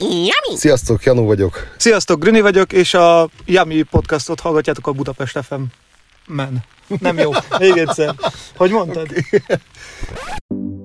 [0.00, 0.56] Yummy!
[0.56, 1.74] Sziasztok, Janó vagyok.
[1.76, 5.62] Sziasztok, Grüni vagyok, és a Yummy podcastot hallgatjátok a Budapest FM.
[6.26, 6.64] Men.
[7.00, 7.30] Nem jó.
[7.58, 8.14] Még egyszer.
[8.56, 9.08] Hogy mondtad?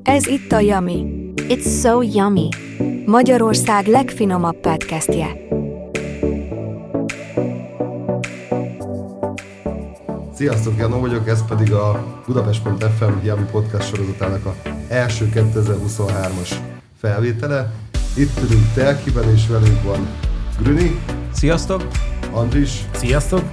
[0.03, 1.05] Ez itt a Yummy.
[1.35, 2.49] It's so yummy.
[3.05, 5.43] Magyarország legfinomabb podcastje.
[10.35, 14.55] Sziasztok, Janó vagyok, ez pedig a Budapest.fm Yami Podcast sorozatának a
[14.87, 16.51] első 2023-as
[17.01, 17.73] felvétele.
[18.15, 20.07] Itt ülünk Telkiben, és velünk van
[20.59, 21.01] Grüni,
[21.31, 21.87] Sziasztok!
[22.31, 23.43] Andris, Sziasztok!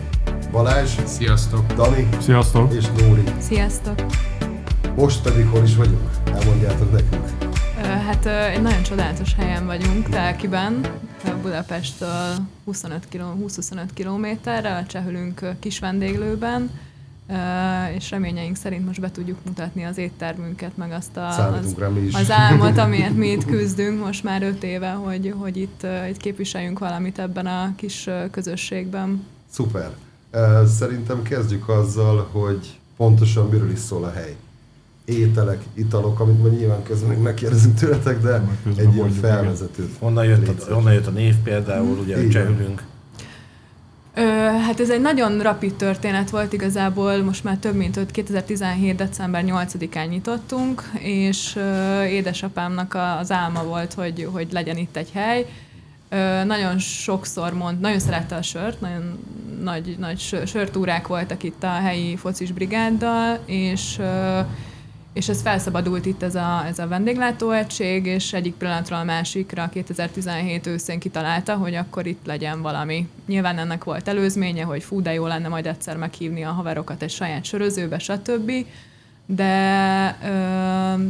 [0.50, 1.72] Balázs, Sziasztok!
[1.72, 2.74] Dani Sziasztok!
[2.74, 3.22] és Nóri.
[3.38, 3.94] Sziasztok!
[4.96, 6.10] Most pedig hol is vagyunk?
[6.34, 7.28] Elmondjátok nekünk.
[7.82, 10.80] Hát egy nagyon csodálatos helyen vagyunk, Telkiben,
[11.42, 12.34] Budapesttől
[12.64, 16.70] 25 km, 20-25 kilométerre, a Csehülünk kis vendéglőben,
[17.96, 22.14] és reményeink szerint most be tudjuk mutatni az éttermünket, meg azt a, az, Számítunk is.
[22.14, 26.78] az álmot, amiért mi itt küzdünk most már öt éve, hogy, hogy itt, itt képviseljünk
[26.78, 29.26] valamit ebben a kis közösségben.
[29.50, 29.90] Szuper.
[30.66, 34.36] Szerintem kezdjük azzal, hogy pontosan miről is szól a hely.
[35.04, 38.42] Ételek, italok, amit majd nyilván közben még megkérdezünk tőletek, de
[38.76, 39.96] egy ilyen felvezetőt.
[39.98, 42.30] Honnan jött, a, honnan jött a név például, ugye Igen.
[42.30, 42.82] csehülünk.
[44.14, 44.20] Ö,
[44.66, 48.96] hát ez egy nagyon rapid történet volt igazából, most már több mint öt, 2017.
[48.96, 55.10] december 8-án nyitottunk, és ö, édesapámnak a- az álma volt, hogy, hogy legyen itt egy
[55.12, 55.46] hely.
[56.08, 59.18] Ö, nagyon sokszor mond, nagyon szerette a sört, nagyon
[59.62, 64.38] nagy, nagy sör, sörtúrák voltak itt a helyi focis brigáddal, és ö,
[65.12, 70.66] és ez felszabadult itt ez a, ez a vendéglátóegység, és egyik pillanatról a másikra 2017
[70.66, 73.08] őszén kitalálta, hogy akkor itt legyen valami.
[73.26, 77.10] Nyilván ennek volt előzménye, hogy fú, de jó lenne majd egyszer meghívni a haverokat egy
[77.10, 78.52] saját sörözőbe, stb.
[79.26, 80.18] De,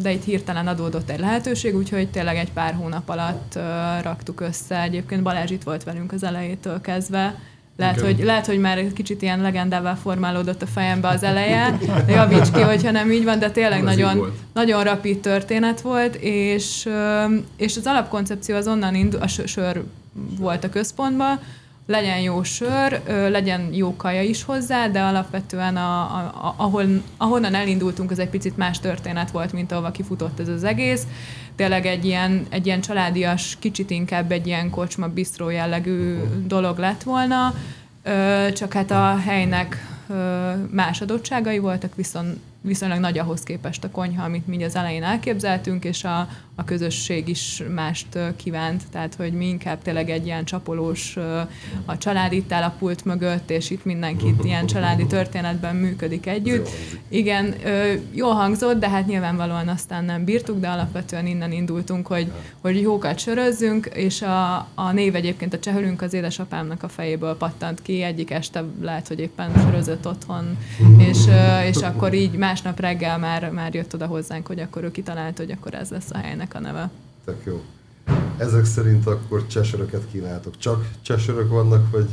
[0.00, 3.58] de itt hirtelen adódott egy lehetőség, úgyhogy tényleg egy pár hónap alatt
[4.02, 4.80] raktuk össze.
[4.80, 7.34] Egyébként Balázs itt volt velünk az elejétől kezdve,
[7.80, 8.06] lehet Igen.
[8.14, 12.60] hogy, lehet, hogy már egy kicsit ilyen legendává formálódott a fejembe az eleje, javíts ki,
[12.60, 16.88] hogyha nem így van, de tényleg nagyon, nagyon rapid történet volt, és,
[17.56, 19.82] és az alapkoncepció az onnan indul, a sö- sör
[20.38, 21.40] volt a központban,
[21.90, 26.84] legyen jó sör, legyen jó kaja is hozzá, de alapvetően a, a, ahol,
[27.16, 31.06] ahonnan elindultunk, az egy picit más történet volt, mint ahova kifutott ez az egész.
[31.56, 37.02] Tényleg egy ilyen, egy ilyen családias, kicsit inkább egy ilyen kocsma, bistró jellegű dolog lett
[37.02, 37.54] volna,
[38.52, 39.86] csak hát a helynek
[40.70, 45.84] más adottságai voltak, viszont viszonylag nagy ahhoz képest a konyha, amit mi az elején elképzeltünk,
[45.84, 51.16] és a, a közösség is mást kívánt, tehát hogy mi inkább tényleg egy ilyen csapolós,
[51.84, 56.26] a család itt áll a pult mögött, és itt mindenki itt ilyen családi történetben működik
[56.26, 56.68] együtt.
[57.08, 62.30] Igen, ö, jól hangzott, de hát nyilvánvalóan aztán nem bírtuk, de alapvetően innen indultunk, hogy,
[62.60, 67.82] hogy jókat sörözzünk, és a, a név egyébként a csehülünk az édesapámnak a fejéből pattant
[67.82, 70.58] ki, egyik este lehet, hogy éppen sörözött otthon,
[70.98, 71.18] és,
[71.68, 75.50] és akkor így másnap reggel már, már jött oda hozzánk, hogy akkor ő kitalált, hogy
[75.50, 76.90] akkor ez lesz a helynek a neve.
[77.24, 77.62] Tök jó.
[78.38, 80.58] Ezek szerint akkor csesöröket kínáltok.
[80.58, 82.08] Csak csesörök vannak, vagy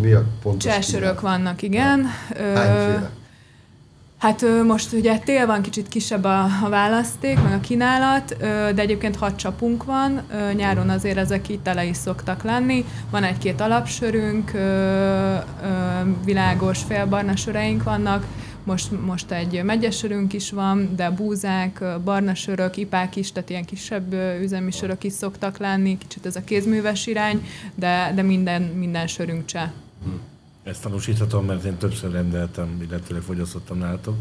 [0.00, 1.20] mi a pontos Cselsörök kínálat?
[1.20, 2.06] vannak, igen.
[2.54, 3.10] Hányféle?
[4.18, 8.36] Hát most ugye tél van, kicsit kisebb a, a választék, meg a kínálat,
[8.74, 10.22] de egyébként hat csapunk van,
[10.56, 12.84] nyáron azért ezek itt tele is szoktak lenni.
[13.10, 14.50] Van egy-két alapsörünk,
[16.24, 18.24] világos félbarna söreink vannak,
[18.64, 23.64] most, most egy megyes sörünk is van, de búzák, barna sörök, ipák is, tehát ilyen
[23.64, 29.06] kisebb üzemi sörök is szoktak lenni, kicsit ez a kézműves irány, de, de minden, minden
[29.06, 29.70] sörünk cseh.
[30.62, 34.16] Ezt tanúsíthatom, mert én többször rendeltem, illetve fogyasztottam nálatok.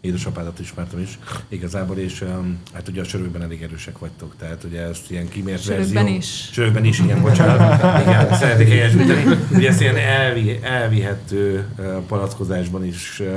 [0.00, 1.18] Édesapádat ismertem is
[1.48, 5.62] igazából, és um, hát ugye a sörökben elég erősek vagytok, tehát ugye ezt ilyen kimért
[5.62, 6.16] Sörökben verzió...
[6.16, 6.48] is.
[6.52, 8.00] Sörökben is, igen, bocsánat.
[8.02, 9.36] Igen, szeretnék helyesbíteni.
[9.52, 13.28] Ugye ezt ilyen elvi, elvihető uh, palackozásban is uh,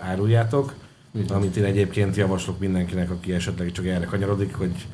[0.00, 0.74] áruljátok,
[1.28, 4.86] amit én egyébként javaslok mindenkinek, aki esetleg csak erre kanyarodik, hogy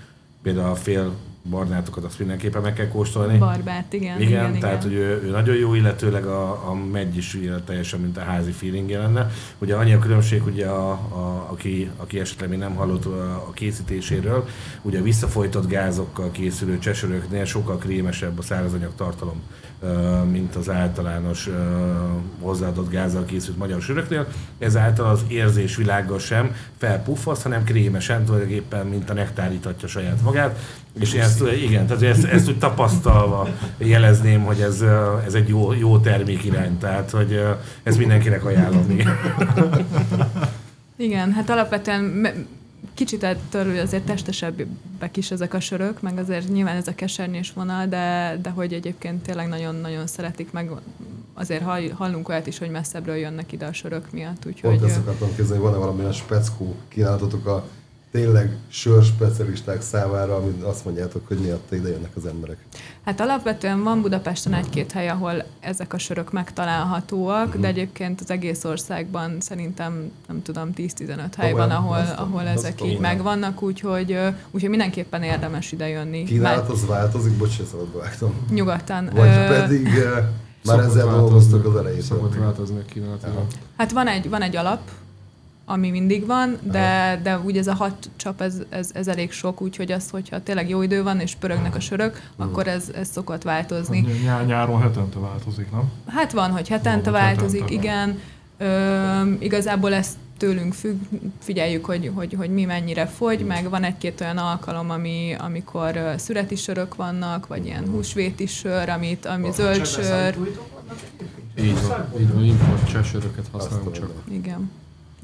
[0.42, 1.16] például a fél
[1.48, 3.38] barnátokat azt mindenképpen meg kell kóstolni.
[3.38, 4.20] Barbát, igen.
[4.20, 4.96] Igen, igen, tehát igen.
[4.96, 8.50] hogy ő, ő nagyon jó, illetőleg a, a megy is ugye teljesen, mint a házi
[8.50, 9.30] feeling lenne.
[9.58, 13.50] Ugye annyi a különbség, ugye a, a, aki, aki esetleg még nem hallott a, a
[13.54, 14.48] készítéséről,
[14.82, 19.42] ugye a visszafolytott gázokkal készülő csesöröknél sokkal krémesebb a szárazanyag tartalom,
[20.30, 21.48] mint az általános
[22.40, 24.26] hozzáadott gázzal készült magyar söröknél.
[24.58, 30.58] Ezáltal az érzésvilággal sem felpuffasz, hanem krémesen tulajdonképpen, mint a nektár itatja saját magát.
[31.00, 33.48] És én ezt, igen, tehát ezt, ezt úgy tapasztalva
[33.78, 34.84] jelezném, hogy ez,
[35.26, 37.42] ez egy jó, jó termék irány, tehát hogy
[37.82, 38.90] ez mindenkinek ajánlom.
[38.90, 39.18] Igen.
[40.96, 42.22] Igen, hát alapvetően
[42.94, 47.86] kicsit ettől azért testesebbek is ezek a sörök, meg azért nyilván ez a kesernyés vonal,
[47.86, 50.70] de, de hogy egyébként tényleg nagyon-nagyon szeretik, meg.
[51.34, 54.78] Azért hall, hallunk olyat is, hogy messzebbről jönnek ide a sörök miatt, úgyhogy...
[54.78, 57.64] Pont ezt akartam kérdezni, hogy van-e valamilyen speckó kínálatotok a
[58.10, 62.56] tényleg sörspecialisták számára, amit azt mondjátok, hogy miatt ide jönnek az emberek.
[63.04, 67.60] Hát alapvetően van Budapesten egy-két hely, ahol ezek a sörök megtalálhatóak, uh-huh.
[67.60, 72.98] de egyébként az egész országban szerintem, nem tudom, 10-15 hely van, ahol, ahol ezek így
[72.98, 74.18] megvannak, úgyhogy,
[74.50, 76.24] úgyhogy mindenképpen érdemes ide jönni.
[76.24, 78.34] Kínálat az változik, bocs, szabadba vágtam.
[78.50, 79.10] Nyugodtan.
[79.14, 79.60] Vagy ö...
[79.60, 79.88] pedig
[80.64, 82.00] már ezzel dolgoztak az elején.
[82.00, 83.26] Szokott változni a kínálat.
[83.76, 84.80] Hát van egy, van egy alap,
[85.70, 89.60] ami mindig van, de, de úgy ez a hat csap, ez, ez, ez elég sok,
[89.60, 92.44] úgyhogy az, hogyha tényleg jó idő van, és pörögnek a sörök, mm.
[92.44, 94.00] akkor ez, ez szokott változni.
[94.00, 95.90] Ny- nyáron hetente változik, nem?
[96.06, 97.82] Hát van, hogy hetente van, változik, hetente.
[97.82, 98.18] igen.
[98.58, 101.00] Ö, igazából ezt tőlünk függ,
[101.38, 106.56] figyeljük, hogy, hogy, hogy mi mennyire fogy, meg van egy-két olyan alkalom, ami, amikor szüreti
[106.56, 110.36] sörök vannak, vagy ilyen húsvéti sör, amit, ami zöld sör.
[111.58, 114.10] Így van, így van, import csesöröket használunk csak.
[114.30, 114.70] Igen.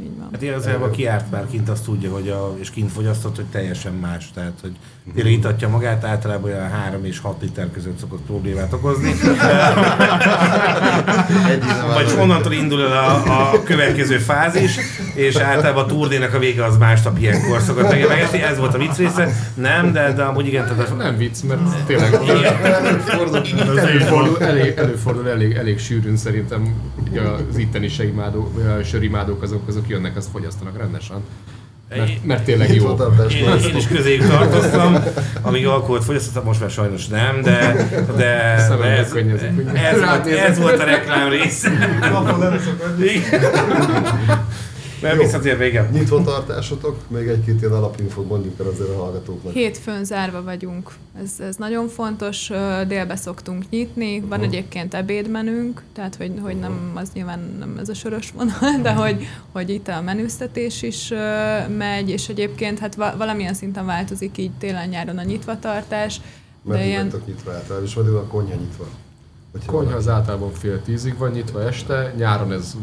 [0.00, 0.28] Így van.
[0.32, 3.92] Hát igazából ki járt már kint, azt tudja, hogy a, és kint fogyasztott, hogy teljesen
[3.92, 4.30] más.
[4.34, 4.72] Tehát, hogy
[5.14, 9.12] tényleg itatja magát, általában olyan 3 és 6 liter között szokott problémát okozni.
[11.94, 14.76] Vagy onnantól indul el a, a következő fázis,
[15.14, 18.42] és általában a turnének a vége az másnap ilyenkor szokott megesni.
[18.42, 19.28] Ez volt a vicc része.
[19.54, 20.66] Nem, de, de amúgy igen.
[20.66, 22.14] Tehát nem vicc, mert tényleg
[23.74, 26.74] előfordul, elég, előfordul elég, elég sűrűn szerintem
[27.50, 27.88] az itteni
[28.84, 31.16] sörimádók azok, azok jönnek, azt fogyasztanak rendesen.
[31.88, 32.96] Mert, mert tényleg jó.
[33.30, 34.96] Én, én is közéjük tartoztam,
[35.42, 39.12] amíg alkoholt fogyasztottam, most már sajnos nem, de, de ez, ez,
[39.74, 41.70] ez, ez volt a reklám része.
[45.06, 45.88] Nem visszatér vége.
[45.92, 49.52] Nyitva tartásotok, még egy-két ilyen alapinfót mondjuk el azért a hallgatóknak.
[49.52, 50.92] Hétfőn zárva vagyunk,
[51.22, 52.50] ez, ez nagyon fontos,
[52.86, 54.44] délbe szoktunk nyitni, van uh-huh.
[54.44, 59.26] egyébként ebédmenünk, tehát hogy, hogy nem, az nyilván nem ez a sörös vonal, de hogy,
[59.52, 61.12] hogy itt a menüztetés is
[61.76, 66.20] megy, és egyébként hát valamilyen szinten változik így télen-nyáron a nyitvatartás.
[66.62, 67.12] Mert de ilyen...
[67.26, 68.84] nyitva általában, és vagy a konyha nyitva?
[69.66, 72.76] Konyha az általában fél tízig van nyitva este, nyáron ez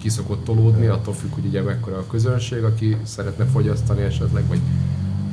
[0.00, 4.60] ki szokott tolódni, attól függ, hogy ugye mekkora a közönség, aki szeretne fogyasztani esetleg, vagy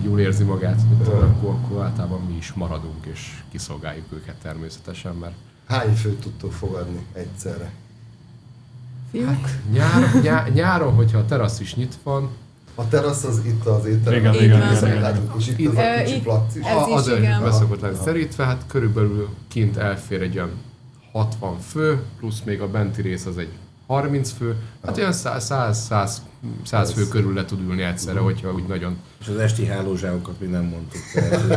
[0.04, 5.34] jól érzi magát, akkor, akkor általában mi is maradunk, és kiszolgáljuk őket természetesen, mert...
[5.68, 7.72] Hány főt tudtok fogadni egyszerre?
[9.26, 12.30] Hát, nyár, nyár, nyáron, hogyha a terasz is nyit van,
[12.76, 14.20] a terasz az itt az étterem.
[14.20, 15.32] Igen, igen, igen, igen, igen.
[15.38, 16.60] És itt az a kicsi placi.
[16.60, 17.44] Ez az is, igen.
[17.44, 20.52] beszokott lenni szerítve, hát körülbelül kint elfér egy olyan
[21.12, 23.52] 60 fő, plusz még a benti rész az egy
[23.88, 24.56] 30 fő,
[24.86, 25.54] hát olyan 100,
[26.64, 28.98] 100, fő körül le tud ülni egyszerre, hogyha úgy nagyon...
[29.20, 31.02] És az esti hálózsákokat még nem mondtuk.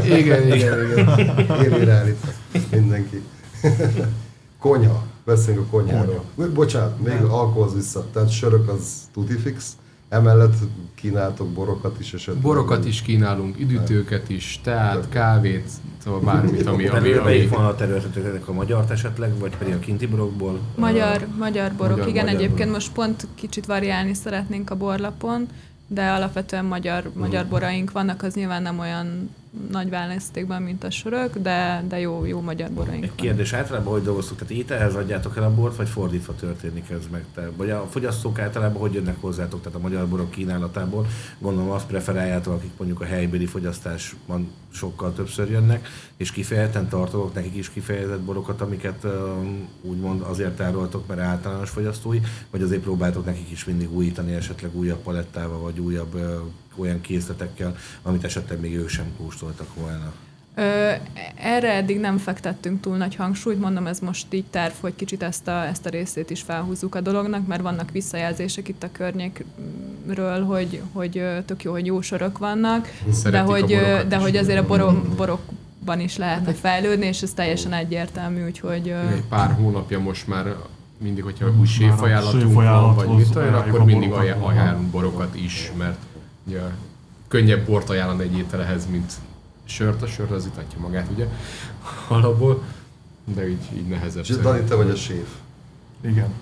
[0.18, 1.62] igen, igen, igen.
[1.62, 2.16] Élére
[2.52, 3.22] itt mindenki.
[4.58, 5.08] Konyha.
[5.24, 6.24] Beszéljünk a konyháról.
[6.54, 8.06] Bocsánat, még alkoholhoz vissza.
[8.12, 9.76] Tehát sörök az tuti fix.
[10.10, 10.54] Emellett
[10.94, 12.42] kínáltok borokat is esetleg?
[12.42, 15.68] Borokat is kínálunk, üdítőket is, teát, kávét,
[16.04, 16.86] szóval bármit, ami...
[16.86, 20.60] ami, ami melyik van a területetek a magyar esetleg, vagy pedig a kinti borokból?
[20.76, 22.72] Magyar, magyar borok, magyar, igen, magyar egyébként borok.
[22.72, 25.48] most pont kicsit variálni szeretnénk a borlapon,
[25.86, 29.30] de alapvetően magyar, magyar boraink vannak, az nyilván nem olyan
[29.70, 34.02] nagy választékban, mint a sörök, de, de jó, jó magyar boraink Egy kérdés, általában hogy
[34.02, 34.38] dolgoztok?
[34.38, 37.24] Tehát ételhez adjátok el a bort, vagy fordítva történik ez meg?
[37.34, 41.06] Te, vagy a fogyasztók általában hogy jönnek hozzátok, tehát a magyar borok kínálatából?
[41.38, 47.56] Gondolom azt preferáljátok, akik mondjuk a helybéli fogyasztásban sokkal többször jönnek, és kifejezetten tartolok nekik
[47.56, 52.20] is kifejezett borokat, amiket um, úgymond azért árultok, mert általános fogyasztói,
[52.50, 56.40] vagy azért próbáltok nekik is mindig újítani esetleg újabb palettával, vagy újabb uh,
[56.80, 60.12] olyan készletekkel, amit esetleg még ők sem kóstoltak volna?
[60.54, 60.90] Ö,
[61.34, 65.48] erre eddig nem fektettünk túl nagy hangsúlyt, mondom, ez most így terv, hogy kicsit ezt
[65.48, 70.82] a, ezt a részét is felhúzzuk a dolognak, mert vannak visszajelzések itt a környékről, hogy,
[70.92, 72.88] hogy tök jó, hogy jó sorok vannak,
[73.30, 78.44] de hogy, de hogy azért a borok, borokban is lehetne fejlődni, és ez teljesen egyértelmű,
[78.46, 78.88] úgyhogy...
[78.88, 80.56] Egy pár hónapja most már
[80.98, 84.10] mindig, hogyha új séfajánlatunk van, vagy mit olyan, akkor mindig
[84.40, 85.98] ajánlunk borokat is, mert
[86.46, 86.60] ugye,
[87.28, 89.12] könnyebb bort ajánlani egy ételehez, mint
[89.64, 90.02] sört.
[90.02, 91.26] A sört az itatja magát, ugye,
[92.08, 92.62] alapból,
[93.24, 94.24] de így, így nehezebb.
[94.28, 95.28] És Dani, te vagy a séf.
[96.00, 96.32] Igen.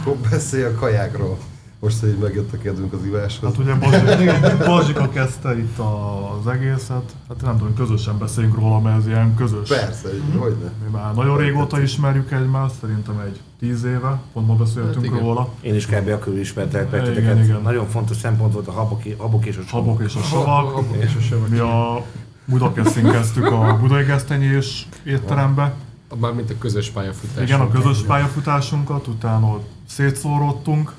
[0.00, 1.38] Akkor beszélj a kajákról.
[1.80, 3.50] Most, hogy megjött a kedvünk az iváshoz.
[3.50, 8.98] Hát ugye Bazsika, Bazsika kezdte itt az egészet, hát nem tudom, közösen beszéljünk róla, mert
[8.98, 9.68] ez ilyen közös.
[9.68, 10.72] Persze, hogy hogyne.
[10.84, 15.18] Mi már nagyon régóta ismerjük egymást, szerintem egy tíz éve, pont ma beszéltünk Hát igen.
[15.18, 15.48] róla.
[15.60, 16.08] Én is kb.
[16.08, 17.60] akkor ismertelek meg Igen, igen.
[17.62, 19.86] Nagyon fontos szempont volt a habok, habok és a csomag.
[19.86, 20.84] Habok és a savak.
[21.00, 21.48] És a savak.
[21.48, 22.02] Mi a
[22.44, 25.74] Budakeszin kezdtük a Budai Gesztenyés étterembe.
[26.20, 27.44] Mármint a közös pályafutás.
[27.44, 29.58] Igen, a közös pályafutásunkat, utána
[29.88, 30.92] szétszóródtunk,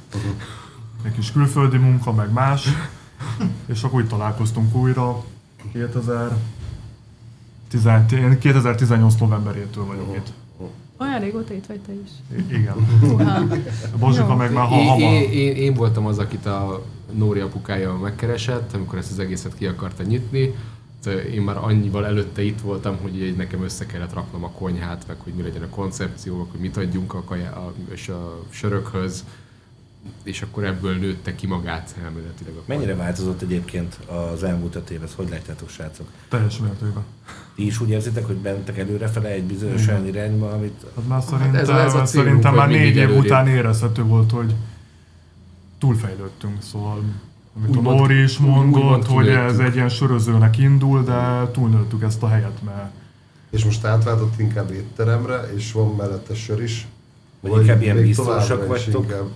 [1.04, 2.68] egy kis külföldi munka, meg más,
[3.66, 5.24] és akkor úgy találkoztunk újra
[5.72, 6.38] 2000
[8.12, 10.34] én 2018 novemberétől vagyok itt.
[10.98, 12.10] Olyan régóta itt vagy te is.
[12.38, 12.76] I- igen.
[13.04, 13.32] Uha.
[13.94, 15.00] A Bazsika meg már hamar.
[15.00, 19.66] én, én, én, voltam az, akit a Nóri apukája megkeresett, amikor ezt az egészet ki
[19.66, 20.54] akarta nyitni.
[21.06, 25.04] Hát, Én már annyival előtte itt voltam, hogy így nekem össze kellett raknom a konyhát,
[25.08, 29.24] meg hogy mi legyen a koncepció, hogy mit adjunk a, kajá, a, és a sörökhöz,
[30.24, 33.96] és akkor ebből nőtte ki magát elméletileg a Mennyire változott egyébként
[34.34, 36.08] az elmúlt öt év, ezt hogy látjátok, srácok?
[36.30, 37.04] Teljes mértékben.
[37.56, 41.56] Ti is úgy érzitek, hogy bentek előrefele egy bizonyos olyan irányba, amit Hát már szerintem,
[41.62, 43.24] ez a- ez a célunk, szerintem már négy év előrébb.
[43.24, 44.54] után érezhető volt, hogy
[45.78, 47.04] túlfejlődtünk, szóval
[47.58, 52.24] amit a Úgymond- Nóri is mondott, hogy ez egy ilyen sörözőnek indul, de túlnőttük ezt
[52.24, 52.92] a helyet, mert
[53.50, 56.88] És most átváltott inkább étteremre, és van mellette sör is.
[57.40, 59.04] Vagy inkább ilyen biztosak vagytok?
[59.04, 59.28] Inkább,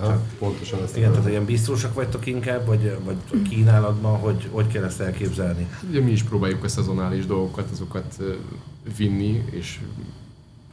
[0.00, 4.66] ha, pontosan ezt igen, tehát ilyen biztosak vagytok inkább, vagy, vagy a kínálatban, hogy, hogy
[4.66, 5.66] kell ezt elképzelni?
[5.88, 8.22] Ugye mi is próbáljuk a szezonális dolgokat, azokat
[8.96, 9.80] vinni, és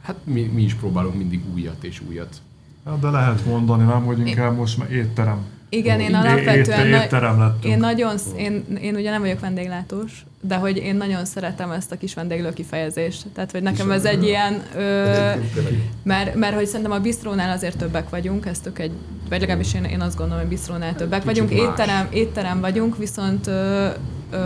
[0.02, 2.36] hát mi, mi is próbálunk mindig újat és újat.
[2.84, 5.38] Hát de lehet mondani, nem, hogy inkább most már étterem.
[5.68, 6.86] Igen, én É- alapvetően...
[6.86, 7.64] étterem lettünk.
[7.74, 11.96] Én nagyon, én, én ugye nem vagyok vendéglátós, de hogy én nagyon szeretem ezt a
[11.96, 13.26] kis vendéglő kifejezést.
[13.34, 15.12] Tehát, hogy nekem ez egy ilyen, ö,
[16.02, 18.90] mert, mert hogy szerintem a bistrónál azért többek vagyunk, ez tök egy,
[19.28, 21.70] vagy legalábbis én, én azt gondolom, hogy bistrónál többek Kicsit vagyunk, más.
[21.70, 23.88] étterem, étterem vagyunk, viszont ö,
[24.30, 24.36] ö,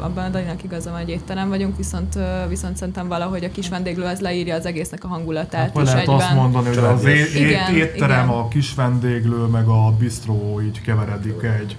[0.00, 3.68] abban a Daninak igaza van, hogy étterem vagyunk, viszont, ö, viszont szerintem valahogy a kis
[3.68, 6.16] vendéglő az leírja az egésznek a hangulatát Akkor is lehet egyben.
[6.16, 8.38] azt mondani, hogy az é- Igen, étterem, igen.
[8.38, 11.76] a kis vendéglő, meg a bistró így keveredik egy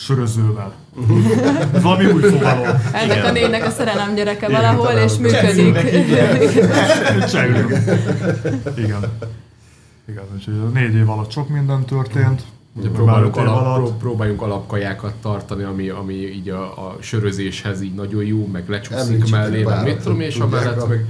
[0.00, 0.72] sörözővel.
[1.74, 2.66] Ez valami új fogalom.
[2.92, 5.74] Ennek a négynek a szerelem gyereke Igen, valahol, talán és működik.
[7.30, 7.70] Csengünk.
[8.76, 9.04] Igen.
[10.08, 12.42] Igen, úgyhogy négy év alatt sok minden történt.
[12.74, 13.76] Ugye próbálunk, alap, alatt.
[13.76, 19.30] pró, próbáljunk alapkajákat tartani, ami, ami így a, a sörözéshez így nagyon jó, meg lecsúszik
[19.30, 21.04] mellé, meg mit tudom, és amellett a- meg,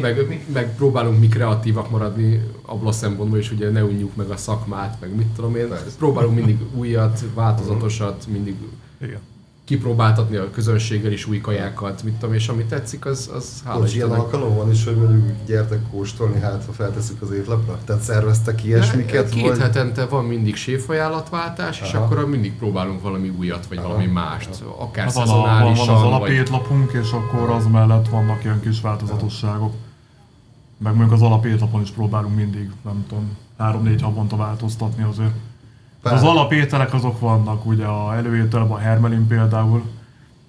[0.00, 0.44] meg, mi?
[0.52, 4.96] meg, próbálunk mi kreatívak maradni abból a szempontból is, ugye ne unjuk meg a szakmát,
[5.00, 5.68] meg mit tudom én.
[5.68, 5.84] Persze.
[5.98, 8.54] Próbálunk mindig újat, változatosat, mindig
[9.00, 9.18] Igen.
[9.64, 13.94] kipróbáltatni a közönséggel is új kajákat, mit tudom, és ami tetszik, az, az hála Bocs,
[13.94, 17.78] ilyen alkalom van is, hogy mondjuk gyertek kóstolni, hát ha feltesszük az étlapra?
[17.84, 19.28] Tehát szerveztek ilyesmiket?
[19.28, 19.58] Két vagy...
[19.58, 23.86] hetente van mindig séfajánlatváltás, és akkor mindig próbálunk valami újat, vagy Aha.
[23.86, 24.62] valami mást.
[24.78, 26.12] Akár Hát a, van, van az szezonálisan, vagy...
[26.12, 29.72] alapétlapunk, és akkor az mellett vannak ilyen kis változatosságok.
[30.84, 35.32] Meg mondjuk az alapétlapon is próbálunk mindig, nem tudom, három-négy havonta változtatni azért.
[36.02, 39.82] Pár- Az alapételek azok vannak, ugye a előételben a hermelin például,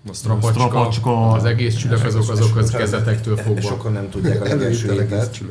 [0.10, 1.32] A strapacska, strapacska.
[1.32, 3.62] az egész csülök, azok, azok az kezetektől fogva.
[3.62, 5.42] sokan nem tudják a legelső ételt.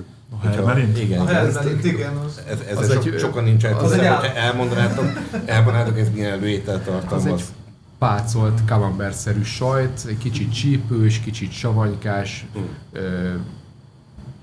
[0.42, 0.96] a hermelin.
[0.96, 2.40] Igen, A hermelint, igen, az.
[2.48, 3.72] Ez, ez Az egy- sokan nincsen.
[3.74, 5.04] az Az egy elmondanátok,
[5.44, 7.52] elmondanátok, ez milyen előételt Az egy tartalmaz.
[7.98, 12.46] pácolt camembert-szerű sajt, egy kicsit csípős, kicsit savanykás,
[12.92, 13.00] ö,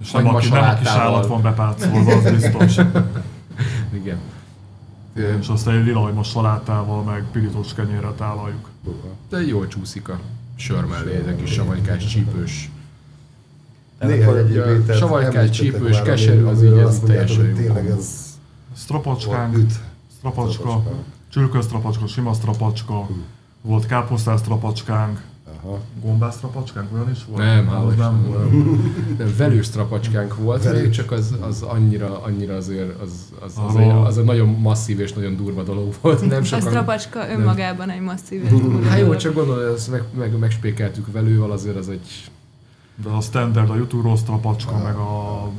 [0.02, 2.86] És nem a, ki- nem a kis állat van bepácolva, az biztos.
[4.00, 4.18] igen.
[5.40, 8.70] És aztán egy lilajmos salátával, meg pirítós kenyérre tálaljuk.
[9.30, 10.20] De jól csúszik a
[10.56, 12.70] sör mellé, ez egy kis savanykás, csípős.
[14.90, 18.20] Savanykány, említsetek csípős, keserű, az így ez teljesen Tényleg ez
[18.76, 19.58] Strapacskánk,
[20.18, 20.94] strapacska, Strapacska.
[21.30, 23.08] csülköstrapacska, sima strapacska,
[23.62, 25.22] volt káposztás strapacskánk,
[25.64, 25.80] Aha.
[26.02, 27.44] gombász strapacskánk, olyan is volt?
[27.44, 28.52] Nem, hála az nem volt.
[29.18, 30.82] Nem, velős strapacskánk volt Velős.
[30.82, 35.00] még, csak az, az annyira, annyira azért, az, az, az, egy, az egy nagyon masszív
[35.00, 36.28] és nagyon durva dolog volt.
[36.30, 36.70] Nem A sokan...
[36.70, 41.52] strapacska önmagában egy masszív és durva Hát jó, csak gondolod, ezt meg, meg, megspékeltük velővel,
[41.52, 42.32] azért az egy...
[43.04, 45.50] De a standard, a jutúró strapacska, meg a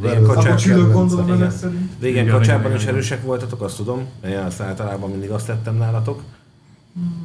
[0.00, 1.42] Velő- gondolom Igen.
[1.42, 1.90] ezek szerint.
[2.00, 4.02] régen Igen, kacsában igen, is erősek voltatok, azt tudom.
[4.24, 6.22] Én azt általában mindig azt tettem nálatok.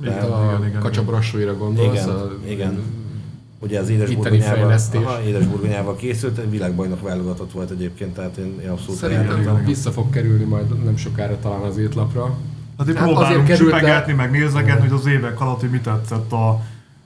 [0.02, 1.94] Igen, a igen, igen, kacsabrassóira gondolsz?
[2.04, 2.82] Igen, a, igen.
[3.60, 5.02] Ugye az édes Itteni burgonyával, fejlesztés.
[5.04, 9.66] aha, édes burgonyával készült, világbajnok válogatott volt egyébként, tehát én, én abszolút Szerintem igen.
[9.66, 12.38] vissza fog kerülni majd nem sokára talán az étlapra.
[12.78, 15.80] Hát Hát próbálunk azért került, de- csipegetni, meg nézegetni, hogy az évek alatt hogy mi
[15.80, 16.62] tetszett a,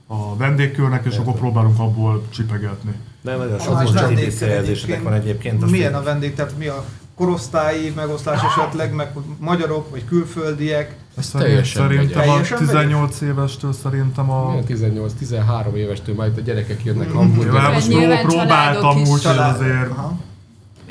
[0.06, 2.92] a vendégkörnek, és akkor próbálunk abból csipegetni.
[3.20, 5.70] De nagyon Az sok visszajelzésetek van egyébként.
[5.70, 6.84] Milyen a vendég, tehát mi a
[7.14, 10.96] korosztályi megoszlás esetleg, meg hogy magyarok vagy külföldiek.
[11.22, 14.50] Szerint, Teljesen szerintem a Teljesen 18 évestől szerintem a...
[14.50, 17.52] Milyen 18-13 évestől majd a gyerekek jönnek hamburger.
[17.52, 20.16] Nyilván most pró- próbáltam úgy, hogy azért Aha.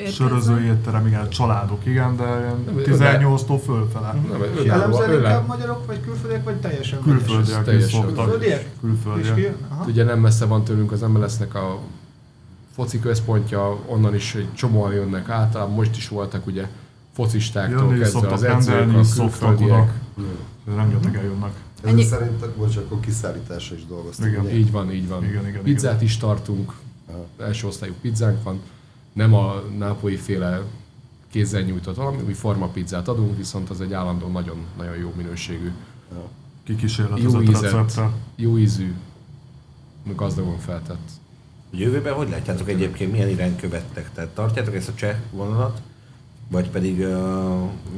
[0.08, 4.14] söröző étterem, igen, családok, igen, de Nem, ilyen 18-tól fölfele.
[4.30, 7.02] Nem, Jellemzően inkább magyarok vagy külföldiek, vagy teljesen?
[7.02, 8.00] Külföldiek is teljesen.
[8.00, 8.24] szoktak.
[8.24, 8.60] Külföldiek?
[8.60, 9.54] És Külföldiek.
[9.86, 11.78] Ugye nem messze van tőlünk az MLS-nek a
[12.74, 16.66] foci központja, onnan is egy csomóan jönnek általában, most is voltak ugye
[17.14, 19.88] focistáktól Jönni kezdve az edzők, a szoktak oda.
[20.18, 20.76] Külföldiek.
[20.76, 21.52] Rengetegen jönnek.
[21.78, 24.26] Ezek Ennyi- szerintem, bocs, akkor kiszállításra is dolgoztak.
[24.26, 24.40] Igen.
[24.40, 24.54] ugye?
[24.56, 25.24] Így van, így van.
[25.24, 26.74] Igen, igen, Pizzát is tartunk,
[27.40, 28.60] első osztályú pizzánk van,
[29.12, 30.62] nem a nápolyi féle
[31.30, 35.70] kézzel nyújtott valami, mi forma pizzát adunk, viszont az egy állandó nagyon, nagyon jó minőségű,
[36.14, 36.30] jó
[36.64, 38.14] Kikísérletezett ízett, recepttel.
[38.36, 38.94] jó ízű,
[40.16, 41.08] gazdagon feltett.
[41.70, 44.10] Jövőben hogy látjátok egyébként, milyen irányt követtek?
[44.12, 45.82] Tehát tartjátok ezt a cseh vonalat,
[46.50, 47.08] vagy pedig uh,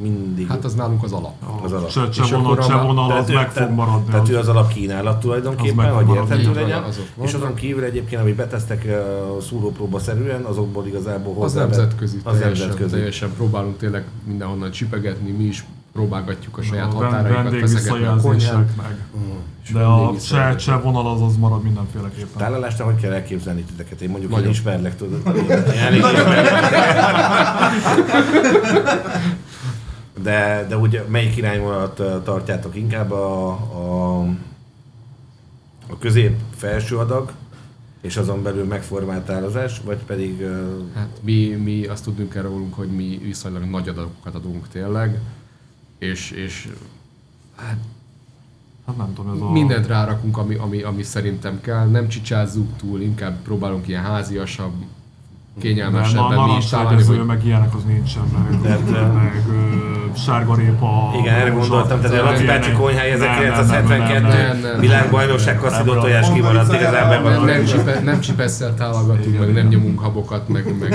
[0.03, 1.35] mindig Hát az nálunk az alap.
[1.65, 1.89] az alap?
[2.11, 4.05] Cseh akkor vonal, cseh vonal, az meg fog maradni.
[4.07, 6.83] Tehát az- ő az alapkínálat Az tulajdonképpen, meg hogy érthető legyen.
[6.83, 12.17] azok és azon kívül egyébként, amit betesztek uh, szúrópróba szerűen, azokból igazából Az hozzá nemzetközi,
[12.25, 12.95] az teljesen, nemzetközi.
[12.95, 18.15] teljesen próbálunk tényleg mindenhonnan csipegetni, mi is próbálgatjuk a saját a vend- határaikat, feszegetni a
[18.77, 19.07] meg.
[19.65, 22.37] és De a cseh, cseh vonal az az marad mindenféleképpen.
[22.37, 24.01] Tálalásra hogy kell elképzelni titeket?
[24.01, 24.57] Én mondjuk, hogy Nagyon.
[24.57, 25.23] ismerlek, tudod.
[25.87, 26.03] Elég.
[30.23, 34.21] De, de úgy melyik irányvonalat tartjátok inkább a, a,
[35.89, 37.33] a közép-felső adag,
[38.01, 40.47] és azon belül megformált árazás, vagy pedig
[40.95, 45.19] Hát mi, mi azt tudnunk rólunk, hogy mi viszonylag nagy adagokat adunk tényleg,
[46.01, 46.69] és, és
[47.57, 47.79] hát
[48.87, 49.51] Hát nem tudom, ez a...
[49.51, 54.73] mindent rárakunk, ami, ami, ami szerintem kell, nem csicsázzuk túl, inkább próbálunk ilyen háziasabb,
[55.61, 61.13] kényelmesebben mi is találni, hogy meg ilyenek az nincsen, meg, Tehát, ö, meg ö, sárgarépa.
[61.21, 64.81] igen, erre gondoltam, tehát a Laci bácsi konyhája Nem, nem, nem, 1972 nem, nem.
[64.81, 67.31] világbajnokság kasszidó tojás kimaradt igazából.
[67.31, 70.91] nem, nem, csipe, nem csipesszel tálogatunk, meg nem nyomunk habokat, meg, meg,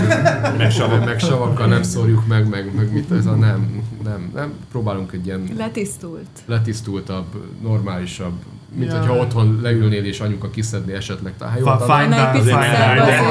[0.58, 1.06] Meg savak.
[1.06, 5.26] meg savakkal nem szórjuk meg, meg, meg mit ez a nem, nem, nem, próbálunk egy
[5.26, 6.28] ilyen Letisztult.
[6.46, 7.26] letisztultabb,
[7.62, 8.34] normálisabb,
[8.76, 8.98] mint Ja.
[9.00, 11.34] hogyha otthon leülnél és anyuka kiszedni esetleg.
[11.38, 11.66] Tehát, jó,
[12.40, 12.58] azért.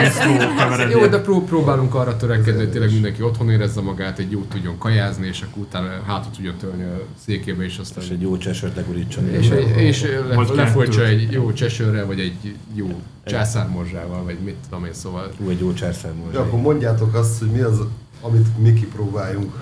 [0.02, 0.94] bistro keveredés.
[0.94, 4.78] jó, de pró- próbálunk arra törekedni, hogy tényleg mindenki otthon érezze magát, egy jót tudjon
[4.78, 8.76] kajázni, és akkor utána hátra tudjon törni a székébe, és aztán És egy jó csesört
[8.76, 9.28] legurítson.
[9.28, 10.07] és, egy- és
[10.54, 15.61] lefolytsa egy jó csesőrrel, vagy egy jó császármorzsával, vagy mit tudom én, szóval Hú, egy
[15.61, 16.33] jó császármózsai.
[16.35, 17.80] Ja, akkor mondjátok azt, hogy mi az,
[18.20, 19.52] amit mi kipróbáljunk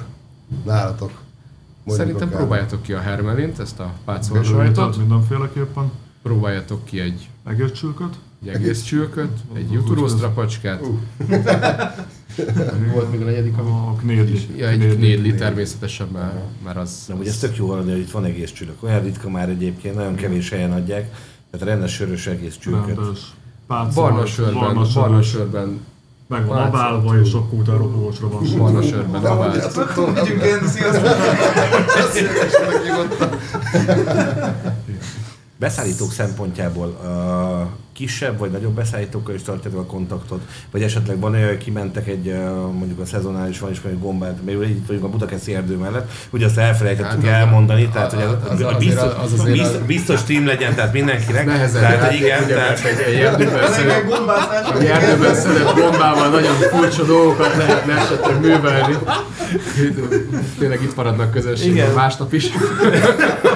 [0.64, 1.11] nálatok.
[1.85, 2.38] Mondjuk Szerintem akár.
[2.40, 5.90] próbáljátok ki a hermelint, ezt a Bővított sajtot, mindenféleképpen.
[6.23, 8.14] próbáljátok ki egy, Egész csülköt.
[8.42, 10.81] egy egész csülköt, egy juturósztrapacskát,
[12.92, 14.40] volt még a negyedik, ami A knédli.
[14.57, 17.05] Ja, egy knédli természetesen, mert, mert az...
[17.09, 18.83] Na, ugye ez tök jó hallani, hogy itt van egész csülök.
[18.83, 21.14] Olyan ritka már egyébként, nagyon kevés helyen adják.
[21.51, 22.97] Tehát rendes sörös egész csülköt.
[22.97, 23.35] Rendes.
[23.66, 25.81] Pácolt, Barna sörben, barna sörben,
[26.33, 28.59] Meg van pácolt, abálva, és akkor utána ropogósra van sor.
[28.59, 29.51] barna sörben De abált.
[29.51, 30.25] mondjátok tovább.
[30.25, 31.05] Vigyünk én, sziasztok!
[32.87, 33.38] Nyugodtan.
[35.59, 40.41] Beszállítók szempontjából uh, kisebb vagy nagyobb beszállítókkal is tartjátok a kontaktot?
[40.71, 42.35] Vagy esetleg van olyan, kimentek egy
[42.79, 46.47] mondjuk a szezonális van is mondjuk gombát, mert itt vagyunk a Budakeszi erdő mellett, ugye
[46.47, 49.81] azt elfelejtettük Hát az- elmondani, tehát hogy az- az, az az, biztos, az azért- biztos,
[49.87, 51.47] biztos team legyen, tehát mindenkinek.
[51.47, 53.73] Nehezebb tehát, játék, igen, ugye, tehát, egy, erdőben
[55.35, 58.97] szedett, bombával nagyon furcsa dolgokat lehetne esetleg művelni.
[60.59, 62.51] Tényleg itt maradnak közösségben másnap is,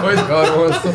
[0.03, 0.90] hogy arról szó.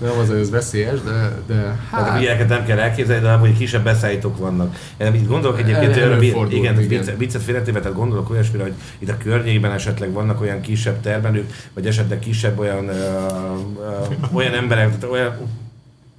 [0.00, 3.56] Nem az, hogy ez veszélyes, de, de Hát, hát, ilyeneket nem kell elképzelni, de hogy
[3.58, 4.76] kisebb beszállítók vannak.
[4.96, 6.74] Én itt gondolok egyébként, El- igen, igen.
[6.76, 11.52] vicc- viccet félretéve, tehát gondolok olyasmire, hogy itt a környékben esetleg vannak olyan kisebb termelők,
[11.74, 15.36] vagy esetleg kisebb olyan, ö, ö, olyan emberek, tehát olyan,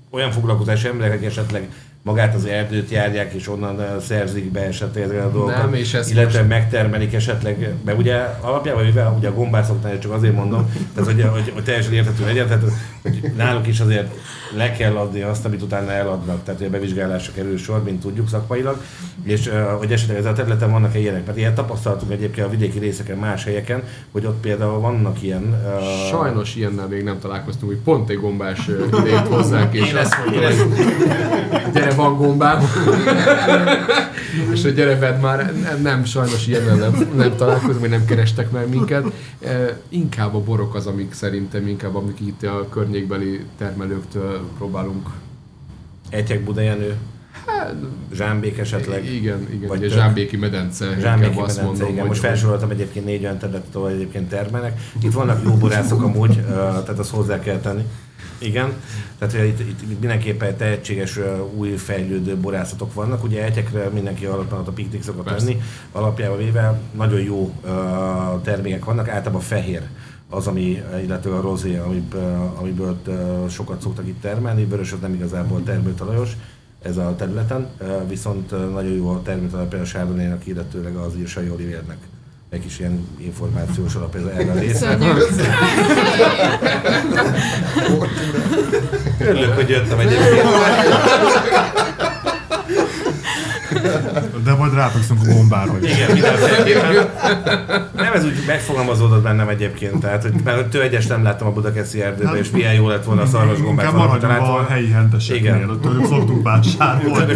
[0.10, 1.70] olyan foglalkozási emberek, akik esetleg
[2.02, 5.58] magát az erdőt járják, és onnan szerzik be esetleg a dolgokat.
[5.58, 10.12] Nem, és ezt illetve most- megtermelik esetleg, mert ugye alapjában, mivel ugye a gombászoknál csak
[10.12, 12.64] azért mondom, tehát hogy, hogy, hogy teljesen érthető legyen, tehát
[13.36, 14.14] náluk is azért
[14.56, 18.30] le kell adni azt, amit utána eladnak, tehát hogy a bevizsgálásra kerül sor, mint tudjuk
[18.30, 18.82] szakmailag,
[19.24, 23.18] és hogy esetleg ezen a területen vannak-e ilyenek, mert ilyen tapasztalatunk egyébként a vidéki részeken,
[23.18, 25.44] más helyeken, hogy ott például vannak ilyen...
[25.44, 30.16] Uh, Sajnos ilyennel még nem találkoztunk, hogy pont egy gombás idejét hozzák, és Én ezt-
[30.26, 30.50] mondja,
[31.74, 32.60] gyere van gombám,
[34.54, 38.52] és hogy gyere vedd már, nem, nem sajnos ilyennel nem, nem találkozunk, vagy nem kerestek
[38.52, 39.04] meg minket.
[39.90, 45.10] Inkább a borok az, amik szerintem inkább, amik itt a környékbeli termelőktől próbálunk.
[46.10, 46.96] Egyek Budajenő.
[48.14, 49.14] Zsámbék esetleg.
[49.14, 49.96] Igen, igen, Vagy ugye.
[49.96, 52.06] Zsámbéki medence, Zsámbéki medence, mondom, igen.
[52.06, 54.80] Most felsoroltam egyébként négy olyan területet, ahol egyébként termelnek.
[55.02, 57.84] Itt vannak jó borászok amúgy, tehát azt hozzá kell tenni.
[58.38, 58.74] Igen,
[59.18, 61.20] tehát hogy itt, itt mindenképpen tehetséges,
[61.56, 63.24] új fejlődő borászatok vannak.
[63.24, 65.62] Ugye egyekre mindenki alapban a piknik szokott lenni.
[65.92, 67.70] Alapjában véve nagyon jó ö,
[68.44, 69.82] termékek vannak, általában fehér
[70.30, 72.98] az, ami, illetve a rozé, amiből, amiből
[73.50, 76.32] sokat szoktak itt termelni, vörös az nem igazából termőtalajos
[76.82, 77.68] ez a területen,
[78.08, 81.98] viszont nagyon jó a termőtalaj például a Chardonnay-nak, illetőleg az írsai Olivérnek.
[82.50, 84.56] Egy kis ilyen információs alap ez erre a.
[84.68, 85.28] Köszönjük.
[89.30, 90.42] Örülök, hogy jöttem egyébként.
[94.44, 95.72] De majd rátökszünk a bombára.
[95.72, 97.10] hogy- Igen, mindenféleképpen.
[98.16, 102.02] Nem ez úgy megfogalmazódott bennem egyébként, tehát hogy mert hogy tőegyes nem láttam a budakeszi
[102.02, 105.80] erdőben, és milyen jó lett volna a szarvasgombát maradjunk a helyi henteseknél, Igen.
[105.82, 107.34] tőlük szoktunk vásárolni.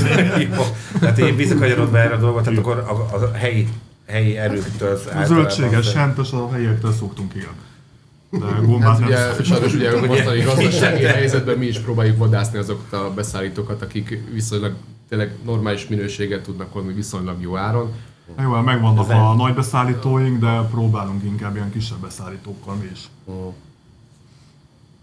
[0.99, 3.67] Tehát én visszakanyarodva erre a dolgot, tehát akkor a, a helyi,
[4.07, 7.49] helyi erőktől zöldséges hentes a helyiektől szoktunk, igen.
[8.31, 9.45] De gombát Hát nem ugye, szoktunk.
[9.45, 14.73] sajnos ugye a mostani gazdasági helyzetben mi is próbáljuk vadászni azokat a beszállítókat, akik viszonylag
[15.09, 17.91] tényleg normális minőséget tudnak hozni viszonylag jó áron.
[18.35, 23.09] Na Jó, hát megvannak a nagy beszállítóink, de próbálunk inkább ilyen kisebb beszállítókkal mi is.